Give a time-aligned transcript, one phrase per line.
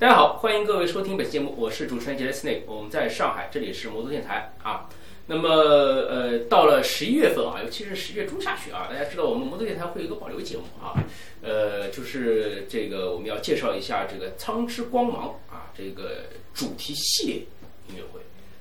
[0.00, 4.88] 大家好，欢迎各位收听本期节目，我是主持人杰 Snake，我们在上海，这里是魔都电台啊。
[5.26, 10.94] 那么呃，到了十一月份啊，尤其是十一月中下旬啊，大家知道我们魔都电台会有一个保留节目啊，
[11.42, 17.34] 呃，就是这个我们要介绍一下这个《苍之光芒》啊这个主题系列
[17.88, 18.20] 音乐会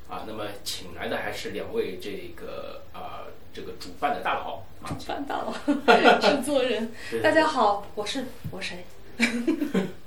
[0.10, 0.26] 啊。
[0.28, 5.54] 那么请来的还是两位这个啊这个主办的大佬啊，办大佬，
[6.20, 6.92] 制作人，
[7.22, 8.84] 大家好，我是我谁？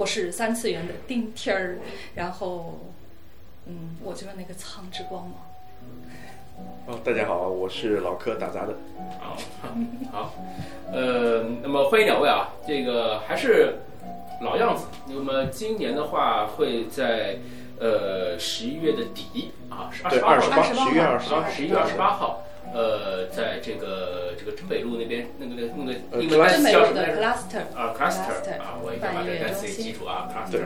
[0.00, 1.78] 我是三次元的丁天儿，
[2.14, 2.86] 然后，
[3.66, 5.34] 嗯，我就是那个苍之光芒。
[6.86, 8.74] 哦，大家好，我是老柯打杂的。
[9.20, 9.36] 好，
[10.10, 10.34] 好，
[10.90, 13.74] 呃，那么欢迎两位啊，这个还是
[14.40, 14.86] 老样子。
[15.06, 17.36] 那么今年的话，会在
[17.78, 22.39] 呃十一月的底啊，对，二十八，十一月二十八，十一月二十八号。
[22.72, 30.62] 呃，在这个这个真北路那边，那个那个那个英文单词叫什么？cluster 啊，cluster 啊，我一定要把这个单词给记住啊，cluster。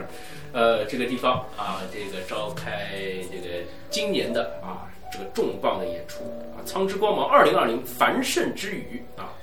[0.53, 2.93] 呃，这个地方啊，这个召开
[3.31, 6.23] 这个今年的啊这个重磅的演出
[6.55, 9.33] 啊，《苍之光芒》二零二零繁盛之雨啊，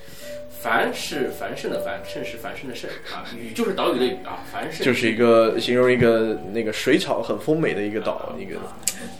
[0.63, 8.57] 繁是繁盛的繁，盛是繁盛的盛啊，雨就是岛屿的雨啊，繁盛就是一个形容一个那个水草很丰美的一个岛，一个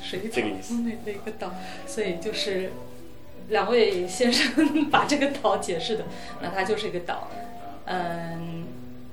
[0.01, 1.53] 水草丰美的一个岛，
[1.87, 2.71] 所以就是。
[3.53, 6.05] 两位先生把这个岛解释的，
[6.43, 7.29] 那它就是一个岛。
[7.85, 8.65] 嗯，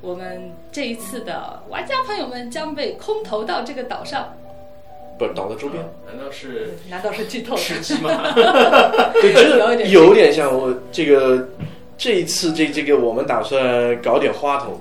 [0.01, 4.33] 我们这一次的玩家朋友们将被空投到这个岛上。
[5.17, 5.83] 不是，岛的周边？
[6.07, 6.77] 难道是？
[6.89, 7.55] 难道是剧透？
[7.57, 8.09] 吃鸡吗？
[9.21, 11.49] 对，真的有点像我这个
[11.97, 14.79] 这一次这这个我们打算搞点花头。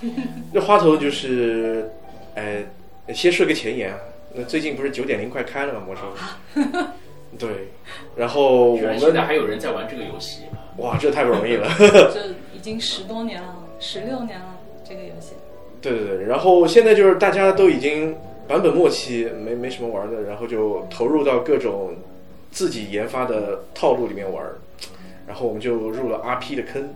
[0.52, 1.90] 那花头就是，
[2.34, 2.62] 呃，
[3.14, 3.98] 先说个前言啊。
[4.34, 5.80] 那最近不是九点零快开了吗？
[5.86, 6.02] 魔兽。
[7.38, 7.68] 对，
[8.16, 10.42] 然后我们现在还有人在玩这个游戏，
[10.78, 11.68] 哇，这太不容易了。
[12.12, 15.34] 这已经十多年了，十六年了，这个游戏。
[15.80, 18.14] 对对对，然后现在就是大家都已经
[18.46, 21.94] 版本末期，没没什么玩的，然后就投入到各种
[22.50, 24.44] 自己研发的套路里面玩，
[25.26, 26.92] 然后我们就入了 RP 的坑，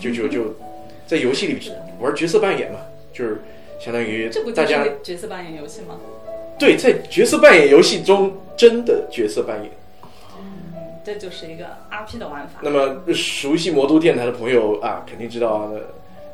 [0.00, 0.54] 就就就
[1.06, 1.70] 在游戏里
[2.00, 2.80] 玩角色扮演嘛，
[3.12, 3.40] 就是
[3.78, 6.00] 相当于大家角色扮演游戏吗？
[6.58, 9.70] 对，在角色扮演游戏中，真的角色扮演，
[10.40, 12.58] 嗯，这就是一个 RP 的玩法。
[12.60, 15.70] 那么熟悉魔都电台的朋友啊，肯定知道啊，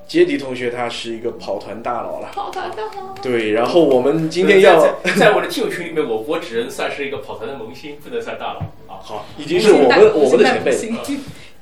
[0.09, 2.31] 杰迪同学他是一个跑团大佬了。
[2.33, 3.15] 跑团大佬。
[3.23, 4.81] 对，然后我们今天要
[5.19, 9.01] 在我的听友群里面，我我只能算是一个跑团的萌新，不能算大佬啊。
[9.03, 10.73] 好，已经是我们我们的前辈，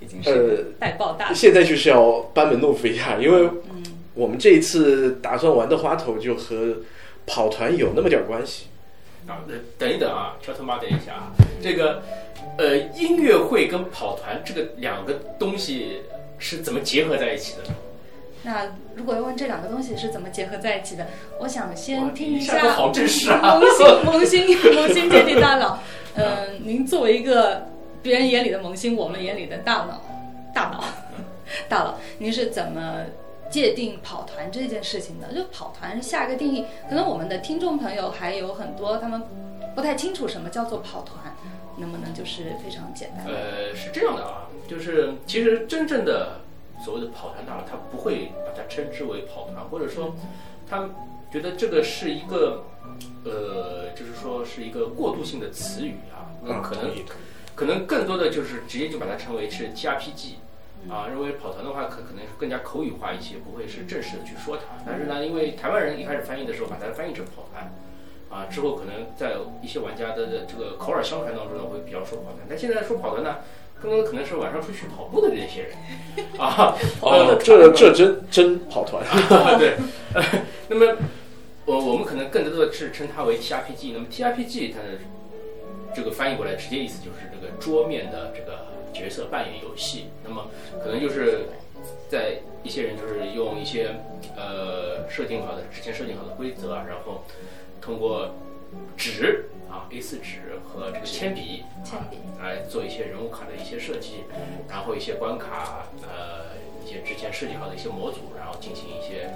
[0.00, 1.34] 已经是带爆大。
[1.34, 3.50] 现在就是要班门弄斧一下，因为
[4.15, 6.77] 我们这一次打算玩的花头就和。
[7.27, 8.66] 跑团有那么点关系
[9.27, 9.41] 啊？
[9.78, 11.33] 等一等啊，敲他妈，等一下啊！
[11.62, 12.03] 这个
[12.59, 16.03] 呃，音乐会跟跑团这个两个东西
[16.38, 17.62] 是怎么结合在一起的？
[18.43, 21.06] 那如果要问这两个东西是怎么结合在一起的，
[21.38, 23.61] 我想先听一下 好正式啊！
[24.05, 25.78] 萌新萌新萌新姐弟大佬，
[26.16, 27.69] 嗯，您作为一个
[28.03, 30.03] 别人眼里的萌新，我们眼里的大脑
[30.53, 30.84] 大脑
[31.69, 33.05] 大佬，您是怎么？
[33.52, 39.22] 界定跑团这件事情的，就跑团下一个定义，可能我们的听众朋友还有很多，他们
[39.76, 41.36] 不太清楚什么叫做跑团，
[41.76, 43.26] 能不能就是非常简单？
[43.26, 46.40] 呃，是这样的啊，就是其实真正的
[46.82, 50.16] 所谓的跑团大佬，他不会把它称之为跑团，或者说
[50.66, 50.88] 他
[51.30, 52.64] 觉得这个是一个
[53.26, 56.90] 呃，就是说是一个过渡性的词语啊，那可能
[57.54, 60.36] 可能更多的就是直接就把它称为是 T R P G。
[60.91, 64.82] 啊，认为跑团的话可可能是更加口语化一些，不会是正式的去说它。
[64.84, 67.72] 但是呢，因为台湾人一开始翻译的时候把它翻译成跑团，
[68.28, 72.38] 啊，之后可能在一些玩家的这个口耳相传当中呢，会比较说跑团。
[72.48, 73.37] 但现在说跑团呢，
[73.81, 75.72] 更多的可能是晚上出去跑步的那些人，
[76.37, 79.04] 啊，哦， 这这真真跑团，
[79.59, 79.76] 对。
[80.69, 80.97] 那么
[81.64, 83.93] 我我们可能更多的是称它为 T R P G。
[83.93, 84.99] 那么 T R P G 它的
[85.94, 88.72] 这个翻译过来直接意思就是这个桌面的这个。
[88.92, 90.48] 角色扮演游戏，那么
[90.82, 91.47] 可能就是
[92.08, 93.97] 在一些人就是用一些
[94.36, 97.25] 呃设定好的之前设定好的规则啊，然后
[97.81, 98.34] 通过
[98.96, 104.25] 纸啊 A4 纸和这个铅笔铅笔来做一些人物卡的一些设计，
[104.69, 109.31] 然后一些关卡呃一些之前设计好的一些模组，然后进行一些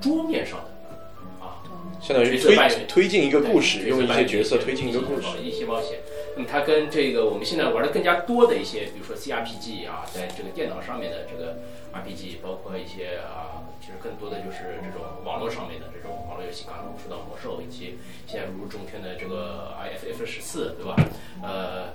[0.00, 1.64] 桌面上的啊，
[2.00, 2.56] 相当于推
[2.86, 5.98] 推进一个故事，用一些角色推进一个故事，一些冒险。
[6.34, 11.56] 那么它跟这个我们现在玩的更加多的一些，比如说 CRPG 啊，在这个电脑上面的这个
[11.92, 16.64] RPG，包括一些啊，其实更多的就是这种网络上面的这种网络游戏。
[16.66, 20.96] 刚才我们说到魔兽，以及现在如日中天的这个 IFF 十四，对吧？
[21.42, 21.92] 呃，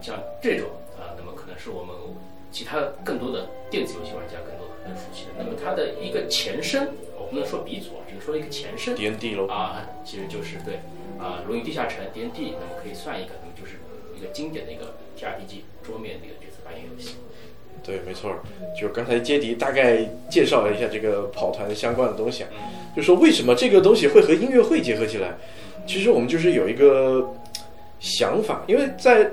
[0.00, 1.94] 像这种啊，那么可能是我们
[2.50, 5.30] 其他更多的电子游戏玩家更多的很熟悉的。
[5.38, 10.80] 那么它的一个前身，我不能说鼻祖啊，只能说一个前身 D N D 喽，啊，其实就是对
[11.18, 13.78] 啊，《龙与地下城》D N D，那么可以算一个，那么就是
[14.16, 17.16] 一个经典的一个 T R P G 桌面的一个角色扮演游戏。
[17.84, 18.38] 对，没错儿，
[18.80, 22.48] 就刚才杰迪大概介绍了一下这个跑团相关的东西啊，
[22.94, 25.34] 就说为什么这个东西会和音乐会结合起来。
[25.84, 27.34] 其实我们就是有一个
[27.98, 29.32] 想法，因为在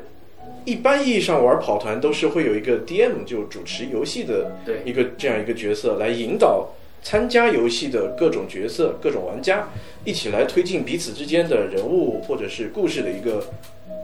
[0.69, 6.69] 一般意义上玩跑团都是会有一个 DM 就主持游戏的对一个这样一个角色来引导
[7.01, 9.69] 参加游戏的各种角色、各种玩家
[10.05, 13.43] 一起来推进彼此之间的人物或者是故事的一个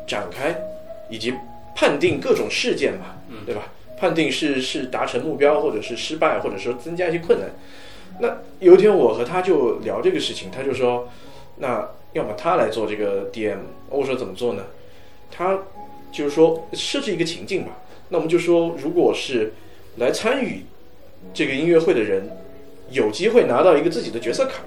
[0.08, 0.60] 展开，
[1.08, 1.36] 以及
[1.76, 3.72] 判定各种事件嘛，对吧？
[4.00, 7.50] 判定是是达成目标，或者是失败，或者说增加一些困难。
[8.20, 11.08] 那有一天我和他就聊这个事情，他就说，
[11.58, 13.58] 那要么他来做这个 DM，
[13.90, 14.64] 我说怎么做呢？
[15.30, 15.60] 他
[16.16, 17.82] 就是说设置一个情境吧。
[18.10, 19.52] 那我们就说，如果是
[19.98, 20.64] 来参与
[21.34, 22.30] 这个音乐会的人，
[22.90, 24.62] 有机会拿到一个自己的角色卡，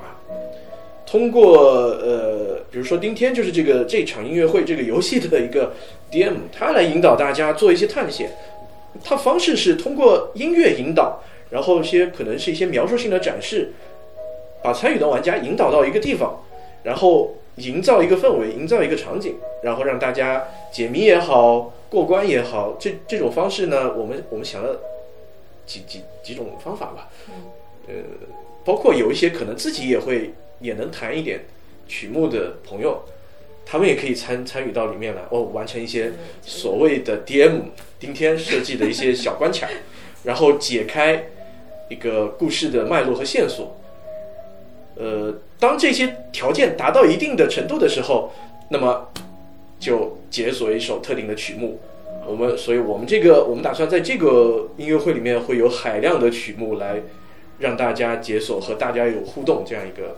[1.07, 1.57] 通过
[2.03, 5.73] 呃，比如说丁天就是这个这场音乐会这个游戏的一个
[6.11, 8.31] DM，他来引导大家做一些探险。
[9.05, 13.73] 他方式是通过音乐引导，然后一些可能是一些描述性的展示，
[14.63, 16.45] 把参与的玩家引导到一个地方，
[16.83, 24.81] 然后营造一个氛围，营造一个场景，然后让大家解谜也好，过关也好，这这种方式呢，我们我们想了
[25.67, 27.09] 几几几种方法吧，
[27.87, 27.95] 呃，
[28.65, 31.41] 包括有一些可能自己也会也能弹一点
[31.87, 33.03] 曲目的朋友。
[33.71, 36.11] 他们也可以参参与到里面来哦，完成一些
[36.41, 37.65] 所谓的 DM
[38.01, 39.69] 丁天设计的一些小关卡，
[40.25, 41.23] 然后解开
[41.91, 43.77] 一个故事的脉络和线索。
[44.95, 48.33] 呃，当这些条件达到一定的程度的时候，
[48.71, 49.09] 那么
[49.81, 51.81] 就解锁一首特定的曲目。
[52.27, 57.01] 我们，所以我们这个，我们打算在这个音乐会里面会有海量的曲目来
[57.59, 60.17] 让大家解锁和大家有互动这样一个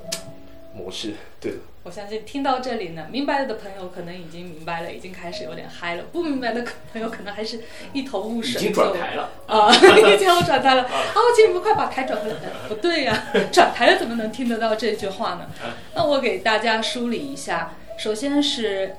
[0.74, 1.14] 模式。
[1.40, 1.54] 对。
[1.82, 6.62] 我相信听到这里呢，明白了的朋友可能已经明白了，已经开始有点嗨了；不明白的
[6.92, 7.60] 朋友可能还是
[7.94, 8.60] 一头雾水。
[8.60, 9.72] 已经转台了啊！
[9.72, 10.82] 已经我转台了。
[10.82, 12.36] 哦，请你们快把台转回来。
[12.68, 15.48] 不对呀，转台了怎么能听得到这句话呢？
[15.94, 18.96] 那我给大家梳理一下：首先是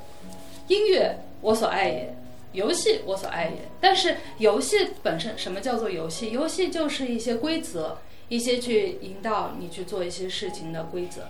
[0.68, 2.16] 音乐，我所爱也；
[2.54, 3.70] 游戏，我所爱也。
[3.80, 6.32] 但是游戏本身，什么叫做游戏？
[6.32, 11.28] 游戏就是一些规则，一些去引导你去做一些事情的规则。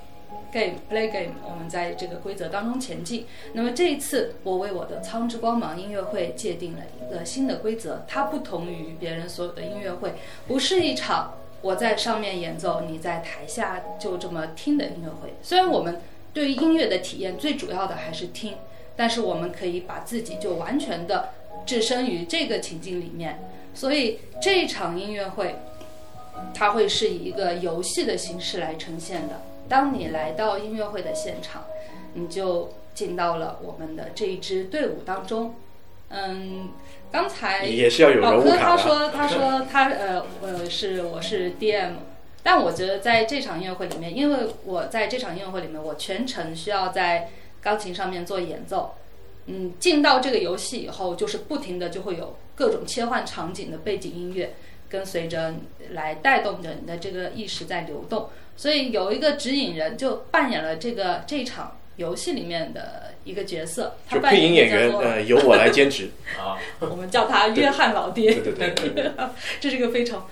[0.51, 3.25] Game play game，我们在这个规则当中前进。
[3.53, 10.13] 那么这一次，我为我的《苍之光芒》音乐会界定了一个新的规则，它不同于别人所有的音乐会，
[10.47, 15.33] 不是一场我在上面演奏，你在台下就这么听的音乐会。
[15.41, 16.01] 虽然我们
[16.33, 18.55] 对于音乐的体验最主要的还是听，
[18.95, 21.29] 但是我们可以把自己就完全的
[21.65, 23.39] 置身于这个情境里面。
[23.73, 25.55] 所以这场音乐会，
[26.53, 29.41] 它会是以一个游戏的形式来呈现的。
[29.71, 31.63] 当你来到音乐会的现场，
[32.15, 35.55] 你就进到了我们的这一支队伍当中。
[36.09, 36.71] 嗯，
[37.09, 41.91] 刚才也是要有人物卡他说，他说他呃呃是我是 DM，
[42.43, 47.29] 但我觉得在这场音乐会里面，因为我在这场音乐会里面，我全程需要在
[47.61, 48.95] 钢琴上面做演奏。
[49.45, 54.53] 嗯，进到这个游戏以后，就是不停的就会有各种切换场景的背景音乐。
[54.91, 55.53] 跟随着
[55.91, 63.95] 来带动着你的这个意识在流动，所以有一个指引人就扮演了这个这场游戏里面的一个角色。
[64.09, 68.33] 他扮演演员呃由我来兼职啊， 我们叫他约翰老爹。
[68.33, 69.11] 对 对对，
[69.61, 70.27] 这是一个非常。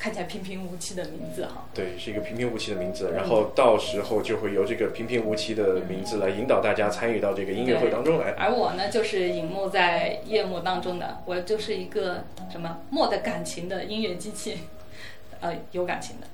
[0.00, 3.12] 看起来平平无奇的名字哈，对，是一个平平无奇的名字。
[3.14, 8.30] 然后到时候就会由这个平平无奇的名字来引导大家参与到这个音乐会当中来。
[8.38, 14.60] 而我呢，就是隐没在夜幕当中的，我就是一个什么没的感情的音乐机器，
[15.40, 16.26] 呃，有感情的。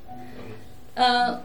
[0.95, 1.41] 嗯，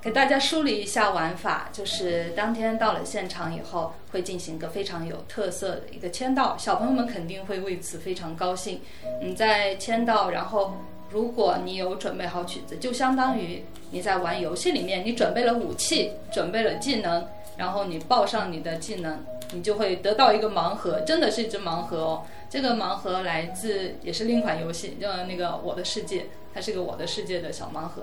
[0.00, 8.80] 给大家梳理一下玩法，就是当天到了现场以后，会进行一个非常有特色的一个签到，小朋友们肯定会为此非常高兴。
[9.20, 10.74] 你在签到，然后。
[11.14, 17.24] 如果你有准备好曲子，就相当于你在玩游戏里面，你准备了武器，准备了技能，
[17.56, 19.20] 然后你报上你的技能，
[19.52, 22.22] 你就会得到一个盲盒，真的是一只盲盒哦。
[22.50, 28.02] 这个盲盒来自也是另一款游戏，叫那个《我的世界》，它是个《我的世界》的小盲盒。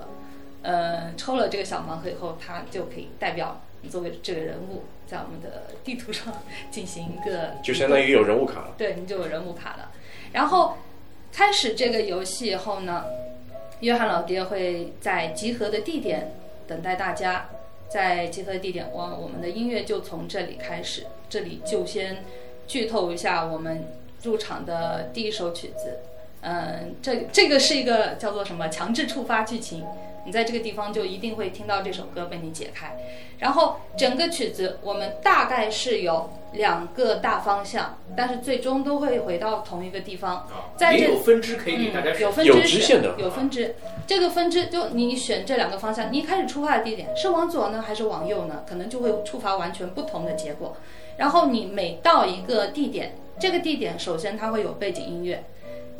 [0.62, 6.32] 呃，抽了这个小盲盒以后，它就可以代表你作为这个人物，在我们的地图上
[6.70, 8.74] 进行一个，就相当于有人物卡了。
[8.78, 9.90] 对，你就有人物卡了，
[10.32, 10.78] 然后。
[11.32, 13.06] 开始这个游戏以后呢，
[13.80, 16.34] 约翰老爹会在集合的地点
[16.68, 17.48] 等待大家。
[17.88, 21.04] 在集合的地点，我我们的音乐就从这里开始。
[21.28, 22.24] 这里就先
[22.66, 23.84] 剧透一下我们
[24.22, 25.98] 入场的第一首曲子，
[26.40, 29.84] 嗯，这这个是一个叫做什么强制触发剧情，
[30.24, 32.96] 你在这个地方就一定会听到这首歌被你解开。
[33.38, 40.36] 然后整个曲子我们大概是有两个大方向，但是最终都会回到同一个地方。
[40.36, 42.26] 啊，在这也有分支可以给大家嗯、有。
[42.28, 43.74] 有分支选支线的有分支。
[44.06, 48.62] 这个分支就你选这两个方向，你一开始出发的地点是往左呢，还是往右呢？
[48.68, 50.76] 可能就会触发完全不同的结果。
[51.16, 55.44] 然后你每到一个地点，这个地点首先它会有背景音乐，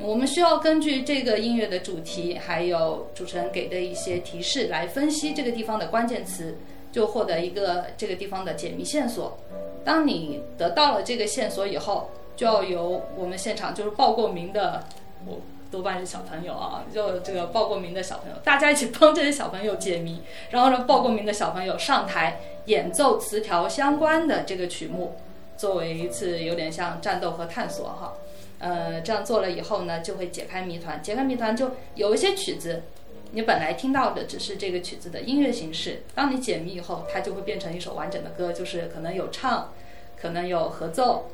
[0.04, 6.56] 我们需要根据这个音乐的主题，还有主持人给的一些提示来分析这个地方的关键词，
[6.90, 9.38] 就获得一个这个地方的解谜线索。
[9.84, 14.84] 当你得到了这个线索以后，就要由我们现场就是报过名的，
[15.24, 15.40] 我
[15.70, 25.14] 多半是小朋友啊，就这个报过名的小朋友，大家一起帮这些小朋友解谜，然后呢，报过名的小朋友上台演奏词条相关的这个曲目，
[25.56, 28.14] 作为一次有点像战斗和探索哈。
[28.62, 31.02] 呃，这样做了以后呢，就会解开谜团。
[31.02, 32.84] 解开谜团就有一些曲子，
[33.32, 39.72] 你本来听到的只是这个曲子的音乐形式，当你解谜以后，它就会变成一首完整的歌，就是可能有唱，
[40.16, 41.28] 可能有合奏，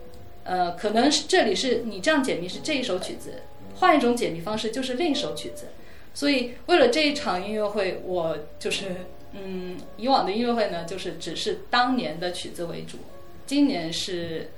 [0.45, 3.43] 呃，可能是这里是你这样解谜是这一首曲子，
[3.77, 5.67] 换一种解谜方式就是另一首曲子。
[6.15, 8.87] 所以为了这一场音乐会，我就是
[9.35, 12.97] 嗯，以往的音乐会呢，就是只是当年的曲子为主，
[13.45, 14.51] 今年是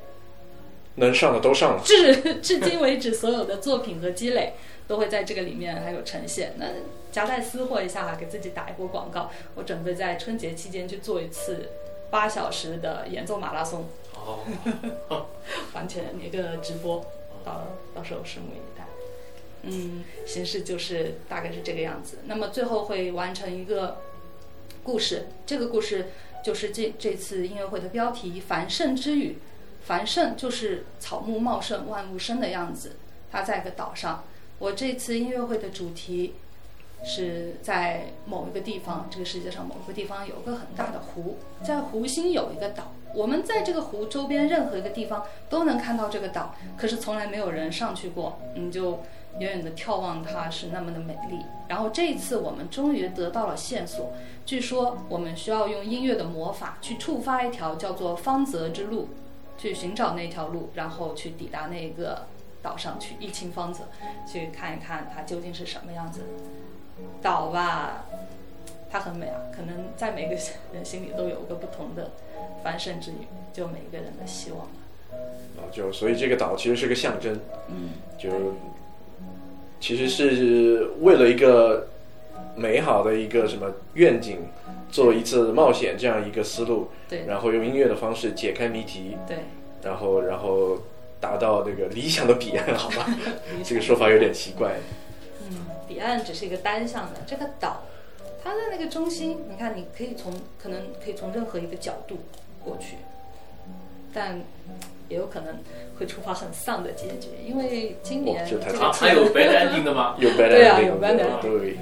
[1.00, 1.83] 能上的都上了。
[1.85, 4.52] 至 至今为止，所有的作品和积累
[4.87, 6.54] 都会在这个里面还有呈现。
[6.59, 6.66] 那
[7.11, 9.33] 夹带私货一下哈，给自己打一波广告。
[9.57, 11.71] 我准备在春节期间去做一次
[12.11, 15.26] 八小时的演奏马拉松，哦，
[15.75, 17.04] 完全一个直播，
[17.45, 18.85] 到到时候拭目以待。
[19.62, 22.19] 嗯，形式就是大概是这个样子。
[22.26, 23.99] 那么最后会完成一个
[24.83, 26.11] 故事，这个故事
[26.45, 29.38] 就是这这次音乐会的标题“繁盛之语”。
[29.84, 32.96] 繁盛就是草木茂盛、万物生的样子。
[33.30, 34.25] 它在一个岛上。
[34.58, 36.34] 我这次音乐会的主题
[37.02, 42.92] 是在某一个地方，这个世界上某一个地方有个很大的湖，在湖心有一个岛。
[43.14, 48.38] 我们在这个湖周边任何一个地方都能看到这个岛，可是从来没有人上去过。
[48.54, 49.00] 你就
[49.38, 51.38] 远远的眺望它是那么的美丽。
[51.68, 54.12] 然后这一次我们终于得到了线索，
[54.44, 59.08] 据说我们需要用音乐的魔法去触发一条叫做方泽之路。
[59.61, 62.26] 去寻找那条路，然后去抵达那个
[62.62, 63.85] 岛上去一清方泽，
[64.26, 66.23] 去看一看它究竟是什么样子。
[67.21, 68.07] 岛吧，
[68.90, 70.37] 它很美啊，可能在每个
[70.73, 72.12] 人心里都有个不同的
[72.64, 75.19] 翻身之女，就每一个人的希望吧。
[75.59, 77.38] 啊，就所以这个岛其实是个象征，
[77.69, 78.55] 嗯，就
[79.79, 81.88] 其实是为了一个
[82.56, 84.38] 美好的一个什么愿景，
[84.90, 89.38] 做一次冒险这样一个思路，对然后用音乐的方式解开谜题，对，
[89.82, 90.78] 然后然后
[91.20, 93.06] 达到那个理想的彼岸，好吧？
[93.64, 94.76] 这个说法有点奇怪。
[95.49, 97.82] 嗯，彼岸只是一个单向的，这个岛，
[98.42, 100.32] 它的那个中心，你看，你可以从
[100.62, 102.18] 可能可以从任何一个角度
[102.64, 102.97] 过去，
[104.12, 104.40] 但
[105.09, 105.59] 也有可能
[105.99, 110.14] 会触发很丧的结局，因为今年哦这太这个啊，还有 bad ending 的吗？
[110.18, 111.76] 有 bad 对啊 ending，有 bad ending 对，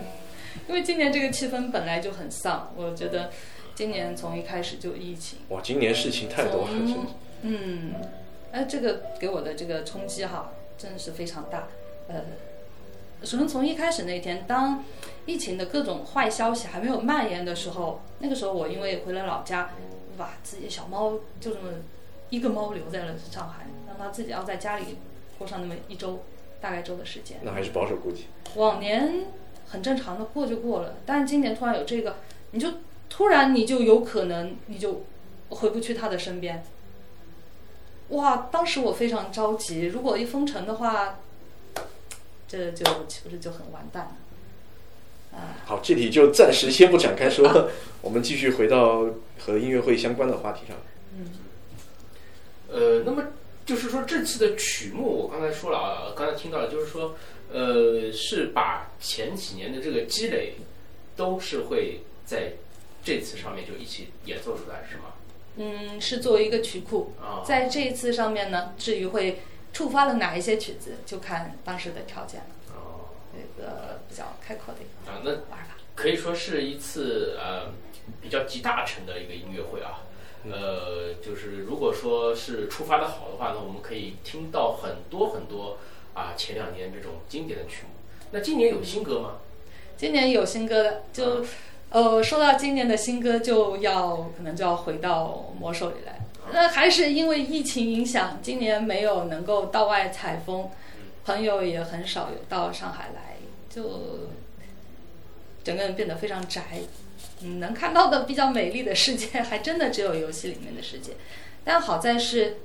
[0.69, 3.31] 因为今年这个气氛本来就很丧，我觉得
[3.75, 6.95] 今年从一开始就疫情，哇，今年事情太多了，真是
[7.43, 7.95] 嗯，
[8.53, 11.69] 哎，这个给我的这个冲击哈，真的是非常大。
[12.09, 12.23] 呃，
[13.23, 14.85] 首先从一开始那天，当
[15.25, 19.71] 疫情的各种坏消息还没有蔓延的时候，那个时候我因为回了老家，
[20.13, 21.71] 我把自己的小猫就这么
[22.29, 24.99] 一个猫留在了上海，让它自己要在家里
[25.39, 26.25] 过上那么一周
[26.61, 27.39] 大概周的时间。
[27.43, 28.27] 那还是保守估计。
[28.57, 29.27] 往年
[29.69, 32.17] 很正常的过就过了，但是今年突然有这个，
[32.53, 32.69] 你就
[33.09, 35.05] 突然你就有可能你就
[35.51, 36.65] 回不去他的身边。
[38.09, 41.19] 哇，当时我非常着急，如果一封城的话，
[42.49, 45.39] 这就岂不是就很完蛋了？
[45.39, 47.69] 啊，好，这里就暂时先不展开说，
[48.01, 49.05] 我们继续回到
[49.39, 50.77] 和音乐会相关的话题上。
[51.15, 51.31] 嗯
[52.71, 53.25] 呃，那么
[53.67, 57.15] 就是说这次的曲目，我刚才说了啊，刚才听到了，就是说，
[57.51, 60.55] 呃，是把前几年的这个积累，
[61.17, 62.53] 都是会在
[63.03, 65.15] 这次上面就一起演奏出来，是吗？
[65.57, 69.41] 嗯，是作为一个曲库，啊，在这一次上面呢，至于会
[69.73, 72.47] 触发了哪一些曲子，就看当时的条件了。
[72.75, 75.77] 哦，那个比较开阔的一个啊，那玩法。
[75.95, 77.73] 可以说是一次呃
[78.23, 80.05] 比较集大成的一个音乐会啊。
[80.45, 85.79] 呃，就是如果说是触发的好的话呢，我们可以听到很多很多
[86.19, 87.91] 啊前两年这种经典的曲目。
[88.33, 89.37] 那今年有新歌吗？
[89.97, 91.45] 今年有新歌的，就
[91.91, 96.19] 呃说到今年的新歌，就要可能就要回到魔手里来。
[96.53, 100.71] 那还是因为疫情影响，今年没有能够到外采风，
[101.25, 103.37] 朋友也很少有到上海来，
[103.69, 104.29] 就
[105.63, 106.63] 整个人变得非常宅。
[107.41, 111.13] 嗯，能看到的比较美丽的世界，还真的只有游戏里面的世界。
[111.65, 112.59] 但好在是，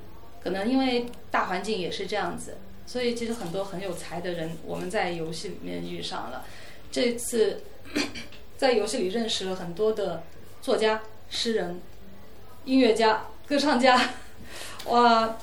[0.43, 2.57] 可能因为大环境也是这样子，
[2.93, 6.45] 所以其实很多很有才的人，我们在游戏里面遇上了。
[6.91, 7.63] 这次
[8.55, 10.21] 在游戏里认识了很多的
[10.62, 11.81] 作家、诗人、
[12.65, 14.00] 音乐家、歌唱家，
[14.85, 15.38] 哇！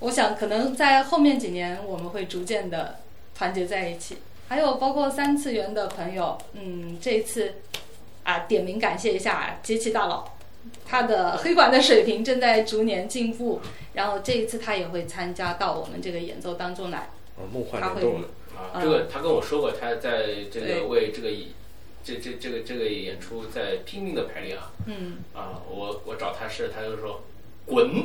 [0.00, 3.00] 我想可能在后面几年我们会逐渐的
[3.34, 4.18] 团结在一起。
[4.48, 7.54] 还有包括三次元的朋友，嗯，这一次
[8.24, 10.33] 啊点名感谢一下杰奇大佬，
[10.84, 13.60] 他的黑管的水平正在逐年进步，
[13.94, 17.10] 然后这一次他也会参加到我们这个演奏当中来。
[17.36, 21.28] 哦，梦幻联动了，啊，这个他跟我说过，他在这个为这个
[22.04, 25.62] 这这这个这个演出在拼命的排练啊嗯，啊！
[25.68, 27.24] 我我找他是，他就说
[27.66, 27.90] 滚，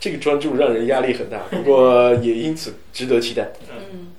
[0.00, 3.52] 这个专注让人压力很大，不过也因此值得期待。
[3.70, 4.12] 嗯，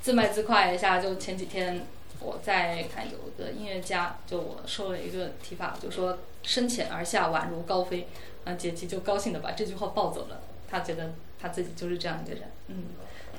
[0.00, 1.86] 自卖自夸一下，就前几天
[2.28, 8.06] 我在看有个音乐家，就我说了一个提法，就说深潜而下宛如高飞，
[8.44, 12.84] 啊，杰奇就高兴的把这句话抱走了，他觉得他自己就是这样一个人，嗯，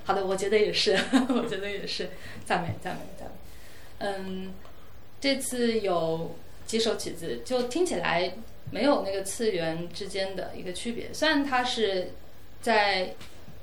[0.06, 0.98] 好的，我觉得也是，
[1.30, 2.10] 我觉得也是，
[2.46, 3.36] 赞美赞美赞美，
[4.00, 4.54] 嗯，
[5.22, 8.34] 这次有几首曲子，就听起来
[8.72, 12.14] 没有那个次元之间的一个区别，虽然它是
[12.62, 13.14] 在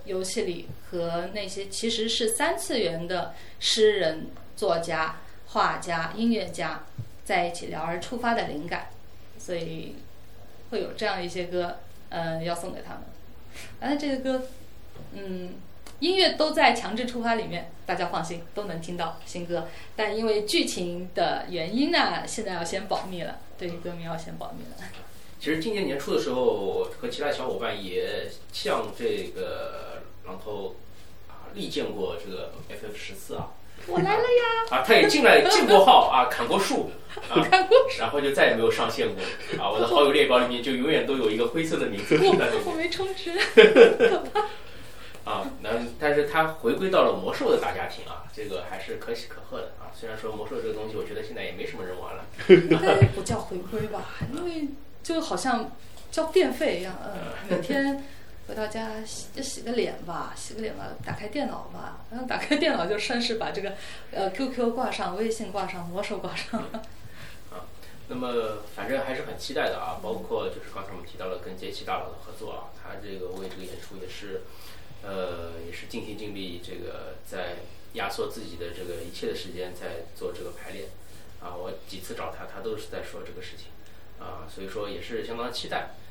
[0.05, 4.27] 游戏里和那些其实是三次元的诗人、
[4.57, 5.17] 作家、
[5.49, 6.85] 画家、音乐家
[7.25, 8.91] 在一起聊而触发的灵感，
[9.39, 9.97] 所以
[10.71, 13.03] 会有这样一些歌，呃，要送给他们。
[13.79, 14.47] 反正这个歌，
[15.13, 15.55] 嗯，
[16.01, 19.69] 音乐都在强制触发里面，大家放心，都能听到新歌。
[19.95, 24.89] 但因为剧情的原因呢，现在要先保密了，对歌迷要先保密了。
[25.39, 30.77] 其实今年年初的时候，和其他小伙伴也向这个榔头
[31.29, 33.53] 啊力荐过这个 FF 十四啊
[33.87, 34.77] 我来了呀！
[34.79, 36.91] 啊，他也进来进过号啊，砍过树
[37.31, 39.23] 啊，砍过然后就再也没有上线过
[39.63, 39.71] 啊。
[39.71, 43.33] 我的好友列表里面就永远都有一个灰色的名字 我我没充值。
[45.25, 45.43] 啊。
[45.63, 49.91] 那但是他回归到了魔兽的大家庭啊，这个还是可喜可贺的啊。
[49.99, 52.25] 虽然说魔兽这个东西，我觉得现在也没什么人玩了。
[52.49, 54.69] 应该不叫回归吧，因为
[55.03, 55.73] 就好像
[56.11, 57.13] 交电费一样，嗯，
[57.49, 58.05] 每天
[58.47, 63.75] 回到家洗就洗个脸吧，洗个脸吧，打开电脑吧，然后打开电脑就顺势把这个
[64.13, 66.63] 呃 QQ 挂上，微信挂上，魔兽挂上，
[68.09, 74.43] 那么反正还是很期待的啊，包括就是刚才我们提到了跟杰奇大佬的合作啊，他这个为这个演出也是，
[75.03, 77.57] 呃，也是尽心尽力，这个在
[77.95, 80.87] 压缩自己的这个一切的时间在做这个排练
[81.41, 81.51] 啊。
[81.57, 83.75] 我几次找他，他都是在说这个事情
[84.25, 86.06] 啊，所以说也是相当期待啊。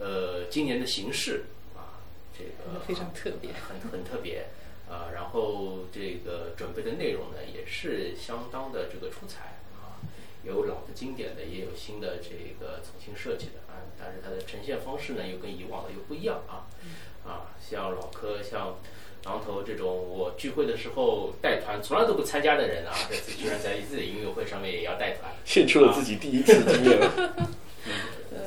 [0.00, 1.44] 呃，今年的形式
[1.76, 2.00] 啊，
[2.36, 3.50] 这个非常特别。
[3.52, 4.46] 很很特别
[4.88, 5.12] 啊。
[5.14, 10.00] 然后这个准备的内容呢，也是相当的这个出彩啊，
[10.42, 13.84] 有老的经典的，也有新的这个重新设计的啊。
[13.98, 16.66] 但是它的呈现方式呢，又跟以往的又不一样啊
[17.24, 18.76] 啊，像老柯像。
[19.22, 26.98] 榔头这种我聚会的时候带团从来都不参加的人啊，这次居然在自己的音乐会上面也要带团，献出了自己第一次经验。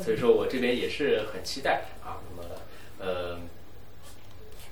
[0.04, 2.20] 所以说我这边也是很期待啊。
[2.30, 2.50] 那么
[3.00, 3.40] 呃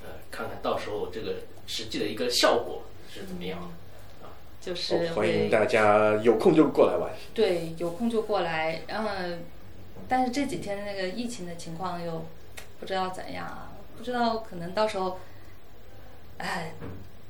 [0.03, 1.35] 呃，看看到时候这个
[1.67, 3.67] 实际的一个效果是怎么样的。
[4.61, 7.11] 就是哦欢迎大家有空就过来玩。
[7.33, 9.09] 对有空就过来，然后
[10.07, 12.23] 但是这几天那个疫情的情况又
[12.79, 15.19] 不知道怎样啊，不知道可能到时候，
[16.37, 16.75] 哎，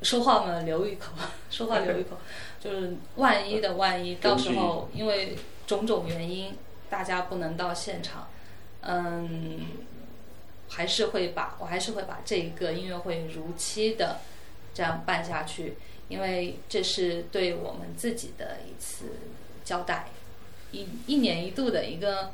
[0.02, 1.14] 说话嘛留一口，
[1.50, 2.18] 说话留一口，
[2.60, 6.54] 就是万一的万一，到时候因为种种原因，
[6.92, 8.28] 大家不能到现场，
[8.82, 9.66] 嗯，
[10.68, 14.20] 还是会把我还是会把这一个音乐会如期的
[14.74, 15.76] 这样办下去，
[16.10, 19.06] 因为这是对我们自己的一次
[19.64, 20.10] 交代，
[20.72, 22.34] 一一年一度的一个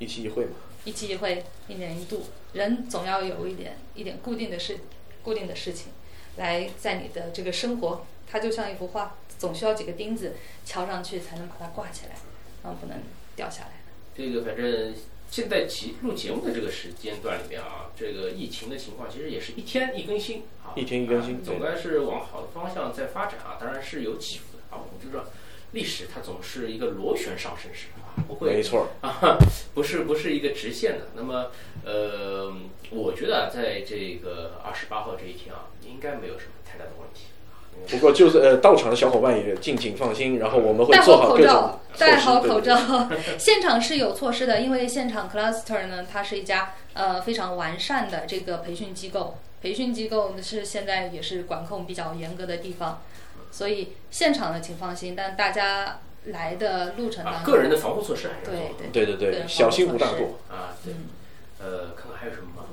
[0.00, 4.80] 一期一会嘛，一期一会，一年一度，人总要有一点一点固定的事，
[5.22, 5.92] 固定的事情，
[6.38, 12.16] 来在你的这个生活，它就像一幅画，总需要几个钉子敲上去才能把它挂起来，
[12.64, 13.00] 然后不能
[13.36, 13.75] 掉下来。
[14.16, 14.94] 这个反正
[15.30, 24.80] 现在节录节目的这个时间段里面啊，这个疫情的情况其实也是一天一更新啊，一天一更新啊总该是往好的方向在发展啊，当然是有起伏的啊。
[24.80, 25.28] 我们就说
[25.72, 28.88] 历史它总是一个螺旋上升式啊，不会没错。
[29.02, 29.36] 啊，
[29.74, 31.08] 不是不是一个直线的。
[31.14, 31.50] 那么
[31.84, 32.54] 呃，
[32.90, 37.24] 我觉得啊在这个二十八号这一天啊，应该没有什么太大的问题
[37.88, 43.08] 不过就是呃，到场的小伙伴也敬请放心，然后我们会戴好做好各口罩种戴好口罩。
[43.38, 53.02] 现场是有措施的，因为现场 Cluster 呢，它是一家呃非常完善的这个培训机构，培训机构是现在也是管控比较严格的地方，
[53.52, 58.62] 所以现场呢请放心，但大家来的路程当啊，中，个人的防护措施还是要
[58.92, 60.38] 对对对对对，小心无大过。
[60.50, 61.06] 啊，对，嗯
[61.60, 62.64] 呃，看看还有什么吗？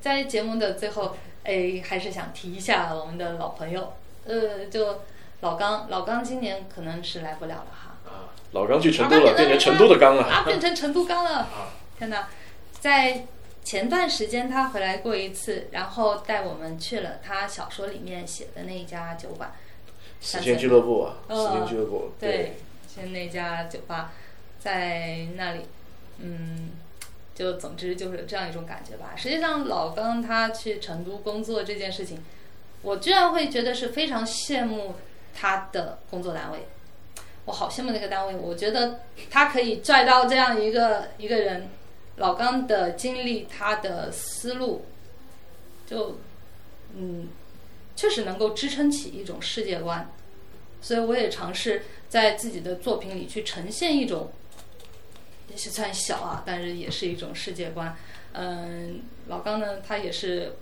[0.00, 3.94] 在节目的最后，哎，还是想提一下我们的老朋友，
[4.28, 5.00] 呃，就
[5.40, 7.96] 老刚，老刚今年可能是来不了了哈。
[8.04, 10.22] 啊老刚去成都啊了，变成成都的刚了。
[10.22, 11.38] 啊，变成成都刚了。
[11.52, 12.28] 啊天哪，
[12.78, 13.26] 在
[13.64, 19.52] 前段时间他回来过一次，然后带我们去了他小说里面写的那一家酒馆。
[20.20, 22.56] 时间俱乐部啊，哦时间俱乐部，对，
[22.92, 24.12] 是那家酒吧，
[24.58, 25.60] 在那里，
[26.18, 26.70] 嗯，
[27.34, 29.12] 就总之就是这样一种感觉吧。
[29.16, 32.20] 实际上，老刚他去成都工作这件事情，
[32.82, 34.94] 我居然会觉得是非常羡慕
[35.34, 36.66] 他的工作单位。
[37.44, 41.68] 我好羡慕那个单位，我觉得他可以拽到这样一个一个人，
[42.16, 44.84] 老刚的经历，他的思路，
[45.86, 46.18] 就
[46.94, 47.28] 嗯，
[47.96, 50.10] 确实能够支撑起一种世界观。
[50.80, 54.30] 所以我也尝试在自己的作品里去呈现一种，
[55.50, 57.96] 也是算小啊，但是也是一种世界观。
[58.32, 60.54] 嗯，老刚呢，他也是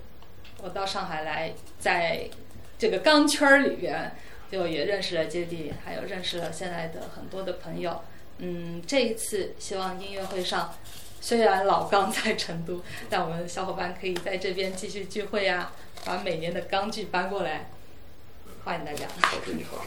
[0.61, 2.29] 我到上海来，在
[2.77, 4.15] 这个钢圈儿里边，
[4.51, 8.01] 就也认识了接地，还有认识了现在的很多的朋友。
[8.39, 10.75] 嗯，这一次希望音乐会上，
[11.21, 15.73] 虽然老钢在成都，但我们小伙伴可以在这边继续聚会啊，
[16.05, 17.69] 把每年的钢剧搬过来，
[18.63, 19.07] 欢迎大家。
[19.21, 19.85] 好主意，好。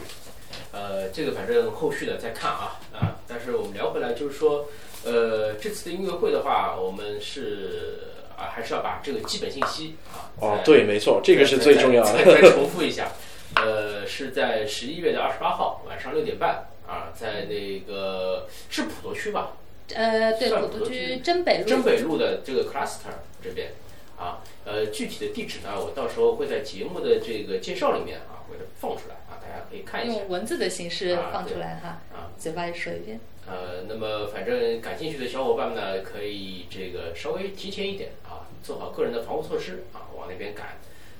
[0.73, 3.19] 呃，这个反正后续的再看啊啊！
[3.27, 4.67] 但是我们聊回来，就是说，
[5.03, 8.10] 呃，这次的音乐会的话，我们是
[8.41, 12.49] 啊，还是要把这个基本信息啊，哦对，没错，这个是最重要的再再。
[12.49, 13.11] 重复一下，
[13.55, 19.51] 呃，是在十一月的二十八号晚上六点半啊，在那个是普陀区吧？
[19.93, 21.65] 呃，对，普陀区区真北路。
[21.67, 23.73] 真北路的这个 cluster 这边
[24.17, 32.31] 啊，呃，具体的地址呢，我到时候会在节目的这个介绍里面啊，会放出来啊，大家可以看一下用文字的形式啊放出来哈，啊。
[32.39, 33.19] 嘴巴里说一遍。
[33.47, 38.30] 呃，那么反正感兴趣的小伙伴们呢，可以这个稍微提前一点啊，
[38.63, 40.77] 做好个人的防护措施啊，往那边赶。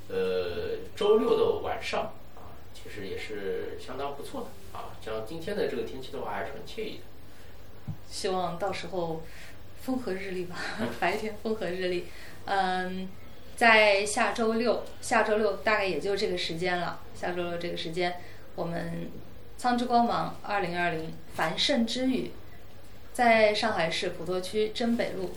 [0.10, 4.92] 呃，周六的晚上啊，其实也是相当不错的啊。
[5.04, 7.04] 像今天的这个天气的话，还是很惬意的。
[8.10, 9.22] 希望到时候
[9.82, 10.58] 风和日丽吧，
[11.00, 12.08] 白天风和日丽。
[12.46, 13.08] 嗯，
[13.56, 17.00] 在下周六，下周六大概也就这个时间了。
[17.16, 18.20] 下周六这个时间，
[18.56, 19.10] 我们
[19.58, 22.32] 苍之光芒二零二零繁盛之雨，
[23.14, 25.32] 在上海市普陀区真北路，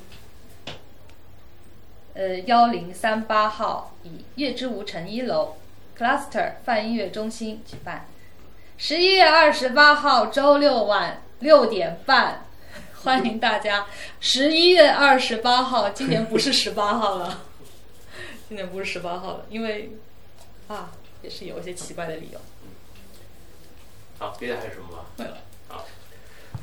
[2.15, 5.57] 呃幺零三八号以月之无城一楼
[5.99, 8.07] Cluster 泛音乐中心举办。
[8.77, 12.47] 十一月二十八号周六晚六点半，
[13.03, 13.87] 欢迎大家。
[14.21, 17.43] 十一月二十八号，今年不是十八号了，
[18.49, 19.91] 今年不是十八号了，因为
[20.69, 20.91] 啊，
[21.23, 22.41] 也是有一些奇怪的理由。
[24.19, 25.05] 好，别的还有什么吗？
[25.17, 25.39] 没了。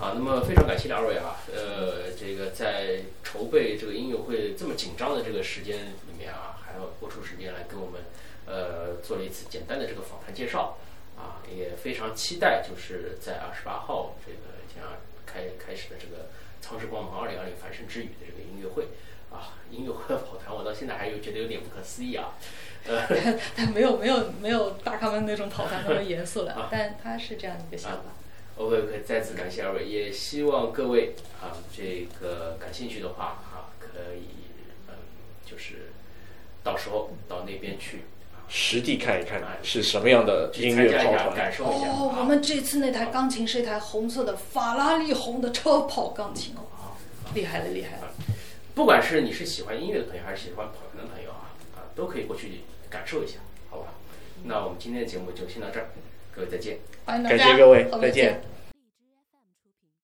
[0.01, 8.01] 啊，啊，那么非常感谢两位啊，呃，这个在筹备这个音乐会这么紧张的这个时间里面啊，还要播出时间来跟我们
[8.47, 10.79] 呃做了一次简单的这个访谈介绍
[11.15, 16.23] 啊，也非常期待就是在二十八号这个将要开开始的这个
[16.59, 18.87] 《苍之光芒二零二零繁盛之语》的这个音乐会
[19.29, 22.33] 啊，音乐会跑团，我到现在还有觉得有点不可思议啊，
[22.87, 23.05] 呃。
[23.55, 28.15] 但没有没有没有大咖们那种跑团那么严肃了，但他是这样一个想法。
[28.57, 34.27] OK OK，再次感谢二位，也希望各位啊，这个感兴趣的话啊，可以
[34.87, 34.93] 嗯，
[35.45, 35.91] 就是
[36.63, 38.01] 到时候到那边去
[38.33, 41.51] 啊，实地看一看是什么样的音乐去参加一下，跑团感。
[41.51, 41.87] 受一下。
[41.87, 46.93] 哦，啊我们这次那台钢琴是一台红色的法拉利红的超跑钢琴哦，
[47.33, 48.13] 厉害了厉害了。
[48.75, 53.93] 不管是你是喜欢音乐的朋友，还是喜欢跑团的朋友啊，啊，都可以过去感受一下，好吧？
[54.43, 55.89] 那我们今天的节目就先到这儿，
[56.35, 56.77] 各位再见。
[57.05, 58.41] 感谢各位再见见